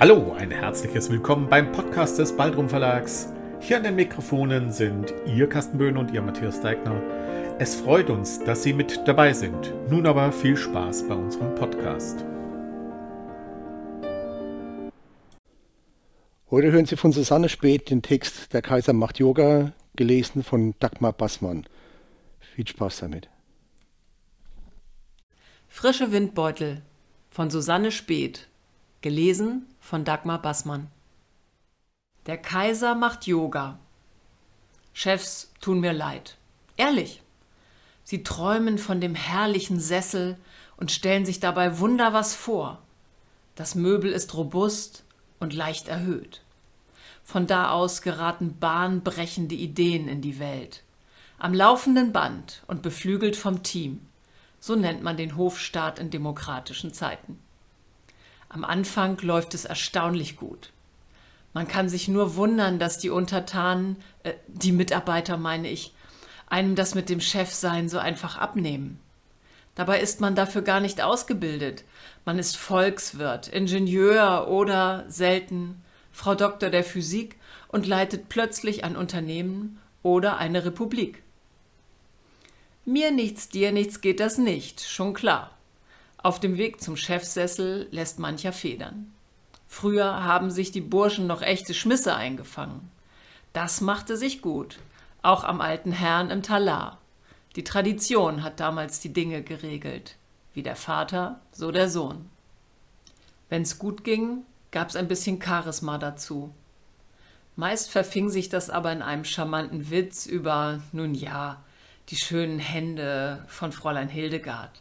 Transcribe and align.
Hallo, 0.00 0.32
ein 0.38 0.52
herzliches 0.52 1.10
Willkommen 1.10 1.48
beim 1.48 1.72
Podcast 1.72 2.20
des 2.20 2.36
Baldrum 2.36 2.68
Verlags. 2.68 3.32
Hier 3.58 3.78
an 3.78 3.82
den 3.82 3.96
Mikrofonen 3.96 4.70
sind 4.70 5.12
Ihr 5.26 5.48
Carsten 5.48 5.76
Böhn 5.76 5.96
und 5.96 6.12
Ihr 6.12 6.22
Matthias 6.22 6.60
Deigner. 6.60 7.02
Es 7.58 7.74
freut 7.74 8.08
uns, 8.08 8.38
dass 8.44 8.62
Sie 8.62 8.72
mit 8.72 9.08
dabei 9.08 9.32
sind. 9.32 9.74
Nun 9.90 10.06
aber 10.06 10.30
viel 10.30 10.56
Spaß 10.56 11.08
bei 11.08 11.16
unserem 11.16 11.52
Podcast. 11.56 12.24
Heute 16.48 16.70
hören 16.70 16.86
Sie 16.86 16.96
von 16.96 17.10
Susanne 17.10 17.48
Speth 17.48 17.90
den 17.90 18.00
Text 18.00 18.52
Der 18.52 18.62
Kaiser 18.62 18.92
macht 18.92 19.18
Yoga, 19.18 19.72
gelesen 19.96 20.44
von 20.44 20.76
Dagmar 20.78 21.12
Bassmann. 21.12 21.64
Viel 22.38 22.68
Spaß 22.68 23.00
damit. 23.00 23.28
Frische 25.66 26.12
Windbeutel 26.12 26.82
von 27.30 27.50
Susanne 27.50 27.90
Speth 27.90 28.48
Gelesen 29.00 29.66
von 29.88 30.04
Dagmar 30.04 30.42
Bassmann. 30.42 30.88
Der 32.26 32.36
Kaiser 32.36 32.94
macht 32.94 33.26
Yoga. 33.26 33.78
Chefs 34.92 35.50
tun 35.62 35.80
mir 35.80 35.94
leid. 35.94 36.36
Ehrlich. 36.76 37.22
Sie 38.04 38.22
träumen 38.22 38.76
von 38.76 39.00
dem 39.00 39.14
herrlichen 39.14 39.80
Sessel 39.80 40.36
und 40.76 40.92
stellen 40.92 41.24
sich 41.24 41.40
dabei 41.40 41.78
wunder 41.78 42.12
was 42.12 42.34
vor. 42.34 42.82
Das 43.54 43.74
Möbel 43.74 44.12
ist 44.12 44.34
robust 44.34 45.04
und 45.40 45.54
leicht 45.54 45.88
erhöht. 45.88 46.42
Von 47.24 47.46
da 47.46 47.70
aus 47.70 48.02
geraten 48.02 48.58
bahnbrechende 48.58 49.54
Ideen 49.54 50.06
in 50.06 50.20
die 50.20 50.38
Welt. 50.38 50.82
Am 51.38 51.54
laufenden 51.54 52.12
Band 52.12 52.62
und 52.66 52.82
beflügelt 52.82 53.36
vom 53.36 53.62
Team. 53.62 54.06
So 54.60 54.76
nennt 54.76 55.02
man 55.02 55.16
den 55.16 55.34
Hofstaat 55.38 55.98
in 55.98 56.10
demokratischen 56.10 56.92
Zeiten. 56.92 57.38
Am 58.48 58.64
Anfang 58.64 59.18
läuft 59.20 59.54
es 59.54 59.64
erstaunlich 59.64 60.36
gut. 60.36 60.72
Man 61.52 61.68
kann 61.68 61.88
sich 61.88 62.08
nur 62.08 62.36
wundern, 62.36 62.78
dass 62.78 62.98
die 62.98 63.10
Untertanen, 63.10 63.96
äh, 64.22 64.34
die 64.46 64.72
Mitarbeiter 64.72 65.36
meine 65.36 65.68
ich, 65.68 65.94
einem 66.46 66.74
das 66.74 66.94
mit 66.94 67.08
dem 67.08 67.20
Chefsein 67.20 67.88
so 67.88 67.98
einfach 67.98 68.38
abnehmen. 68.38 69.00
Dabei 69.74 70.00
ist 70.00 70.20
man 70.20 70.34
dafür 70.34 70.62
gar 70.62 70.80
nicht 70.80 71.02
ausgebildet. 71.02 71.84
Man 72.24 72.38
ist 72.38 72.56
Volkswirt, 72.56 73.48
Ingenieur 73.48 74.48
oder 74.48 75.04
selten 75.08 75.82
Frau 76.10 76.34
Doktor 76.34 76.70
der 76.70 76.84
Physik 76.84 77.36
und 77.68 77.86
leitet 77.86 78.28
plötzlich 78.28 78.82
ein 78.82 78.96
Unternehmen 78.96 79.78
oder 80.02 80.38
eine 80.38 80.64
Republik. 80.64 81.22
Mir 82.84 83.10
nichts, 83.12 83.50
dir 83.50 83.70
nichts 83.70 84.00
geht 84.00 84.18
das 84.18 84.38
nicht, 84.38 84.80
schon 84.80 85.12
klar. 85.12 85.57
Auf 86.20 86.40
dem 86.40 86.56
Weg 86.56 86.80
zum 86.80 86.96
Chefsessel 86.96 87.86
lässt 87.92 88.18
mancher 88.18 88.52
federn. 88.52 89.12
Früher 89.68 90.24
haben 90.24 90.50
sich 90.50 90.72
die 90.72 90.80
Burschen 90.80 91.26
noch 91.26 91.42
echte 91.42 91.74
Schmisse 91.74 92.16
eingefangen. 92.16 92.90
Das 93.52 93.80
machte 93.80 94.16
sich 94.16 94.42
gut, 94.42 94.78
auch 95.22 95.44
am 95.44 95.60
alten 95.60 95.92
Herrn 95.92 96.30
im 96.30 96.42
Talar. 96.42 96.98
Die 97.54 97.64
Tradition 97.64 98.42
hat 98.42 98.60
damals 98.60 98.98
die 99.00 99.12
Dinge 99.12 99.42
geregelt, 99.42 100.16
wie 100.54 100.62
der 100.62 100.76
Vater, 100.76 101.40
so 101.52 101.70
der 101.70 101.88
Sohn. 101.88 102.28
Wenn's 103.48 103.78
gut 103.78 104.02
ging, 104.04 104.44
gab's 104.70 104.96
ein 104.96 105.08
bisschen 105.08 105.40
Charisma 105.40 105.98
dazu. 105.98 106.52
Meist 107.56 107.90
verfing 107.90 108.28
sich 108.28 108.48
das 108.48 108.70
aber 108.70 108.92
in 108.92 109.02
einem 109.02 109.24
charmanten 109.24 109.90
Witz 109.90 110.26
über, 110.26 110.80
nun 110.92 111.14
ja, 111.14 111.62
die 112.08 112.16
schönen 112.16 112.58
Hände 112.58 113.44
von 113.48 113.72
Fräulein 113.72 114.08
Hildegard. 114.08 114.80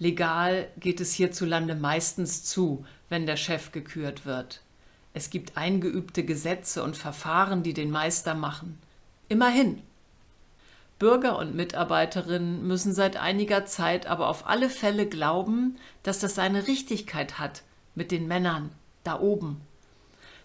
Legal 0.00 0.68
geht 0.78 0.98
es 1.02 1.12
hierzulande 1.12 1.74
meistens 1.74 2.42
zu, 2.42 2.86
wenn 3.10 3.26
der 3.26 3.36
Chef 3.36 3.70
gekürt 3.70 4.24
wird. 4.24 4.62
Es 5.12 5.28
gibt 5.28 5.58
eingeübte 5.58 6.24
Gesetze 6.24 6.82
und 6.82 6.96
Verfahren, 6.96 7.62
die 7.62 7.74
den 7.74 7.90
Meister 7.90 8.34
machen. 8.34 8.78
Immerhin. 9.28 9.82
Bürger 10.98 11.36
und 11.38 11.54
Mitarbeiterinnen 11.54 12.66
müssen 12.66 12.94
seit 12.94 13.18
einiger 13.18 13.66
Zeit 13.66 14.06
aber 14.06 14.28
auf 14.28 14.46
alle 14.46 14.70
Fälle 14.70 15.06
glauben, 15.06 15.76
dass 16.02 16.18
das 16.18 16.34
seine 16.34 16.66
Richtigkeit 16.66 17.38
hat 17.38 17.62
mit 17.94 18.10
den 18.10 18.26
Männern 18.26 18.72
da 19.04 19.20
oben. 19.20 19.60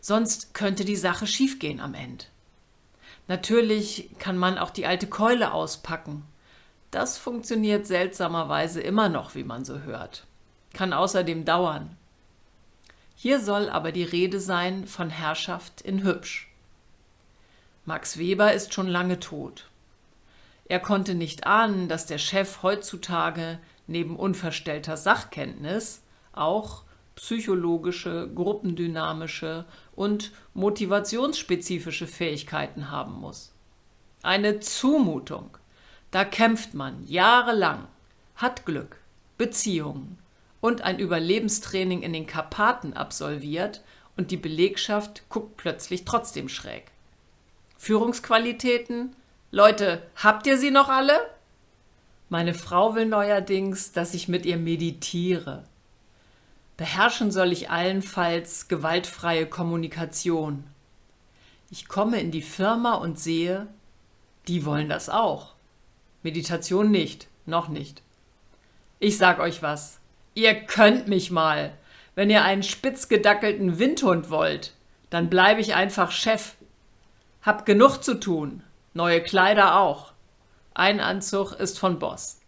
Sonst 0.00 0.52
könnte 0.52 0.84
die 0.84 0.96
Sache 0.96 1.28
schiefgehen 1.28 1.78
am 1.78 1.94
Ende. 1.94 2.24
Natürlich 3.28 4.10
kann 4.18 4.36
man 4.36 4.58
auch 4.58 4.70
die 4.70 4.86
alte 4.86 5.06
Keule 5.06 5.52
auspacken 5.52 6.24
das 6.94 7.18
funktioniert 7.18 7.86
seltsamerweise 7.86 8.80
immer 8.80 9.08
noch, 9.08 9.34
wie 9.34 9.44
man 9.44 9.64
so 9.64 9.80
hört. 9.80 10.24
Kann 10.72 10.92
außerdem 10.92 11.44
dauern. 11.44 11.96
Hier 13.16 13.40
soll 13.40 13.68
aber 13.68 13.92
die 13.92 14.04
Rede 14.04 14.40
sein 14.40 14.86
von 14.86 15.10
Herrschaft 15.10 15.80
in 15.80 16.02
hübsch. 16.02 16.50
Max 17.84 18.18
Weber 18.18 18.52
ist 18.52 18.74
schon 18.74 18.88
lange 18.88 19.20
tot. 19.20 19.68
Er 20.66 20.80
konnte 20.80 21.14
nicht 21.14 21.46
ahnen, 21.46 21.88
dass 21.88 22.06
der 22.06 22.18
Chef 22.18 22.62
heutzutage 22.62 23.58
neben 23.86 24.16
unverstellter 24.16 24.96
Sachkenntnis 24.96 26.02
auch 26.32 26.82
psychologische, 27.16 28.30
gruppendynamische 28.34 29.64
und 29.94 30.32
motivationsspezifische 30.54 32.06
Fähigkeiten 32.06 32.90
haben 32.90 33.14
muss. 33.14 33.52
Eine 34.22 34.60
Zumutung. 34.60 35.58
Da 36.14 36.24
kämpft 36.24 36.74
man 36.74 37.04
jahrelang, 37.08 37.88
hat 38.36 38.64
Glück, 38.66 38.98
Beziehungen 39.36 40.16
und 40.60 40.82
ein 40.82 41.00
Überlebenstraining 41.00 42.02
in 42.02 42.12
den 42.12 42.28
Karpaten 42.28 42.92
absolviert 42.92 43.82
und 44.16 44.30
die 44.30 44.36
Belegschaft 44.36 45.28
guckt 45.28 45.56
plötzlich 45.56 46.04
trotzdem 46.04 46.48
schräg. 46.48 46.84
Führungsqualitäten? 47.78 49.16
Leute, 49.50 50.04
habt 50.14 50.46
ihr 50.46 50.56
sie 50.56 50.70
noch 50.70 50.88
alle? 50.88 51.18
Meine 52.28 52.54
Frau 52.54 52.94
will 52.94 53.06
neuerdings, 53.06 53.90
dass 53.90 54.14
ich 54.14 54.28
mit 54.28 54.46
ihr 54.46 54.56
meditiere. 54.56 55.64
Beherrschen 56.76 57.32
soll 57.32 57.50
ich 57.50 57.70
allenfalls 57.70 58.68
gewaltfreie 58.68 59.46
Kommunikation. 59.46 60.62
Ich 61.70 61.88
komme 61.88 62.20
in 62.20 62.30
die 62.30 62.40
Firma 62.40 62.94
und 62.94 63.18
sehe, 63.18 63.66
die 64.46 64.64
wollen 64.64 64.88
das 64.88 65.08
auch. 65.08 65.53
Meditation 66.24 66.90
nicht, 66.90 67.28
noch 67.44 67.68
nicht. 67.68 68.02
Ich 68.98 69.18
sag 69.18 69.40
euch 69.40 69.62
was. 69.62 69.98
Ihr 70.32 70.54
könnt 70.54 71.06
mich 71.06 71.30
mal. 71.30 71.74
Wenn 72.14 72.30
ihr 72.30 72.42
einen 72.42 72.62
spitzgedackelten 72.62 73.78
Windhund 73.78 74.30
wollt, 74.30 74.72
dann 75.10 75.28
bleibe 75.28 75.60
ich 75.60 75.74
einfach 75.74 76.10
Chef. 76.10 76.54
Hab 77.42 77.66
genug 77.66 77.98
zu 77.98 78.18
tun. 78.18 78.62
Neue 78.94 79.22
Kleider 79.22 79.76
auch. 79.78 80.12
Ein 80.72 81.00
Anzug 81.00 81.52
ist 81.52 81.78
von 81.78 81.98
Boss. 81.98 82.40